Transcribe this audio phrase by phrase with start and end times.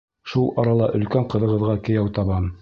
[0.29, 2.51] Шул арала өлкән ҡыҙығыҙға кейәү табам.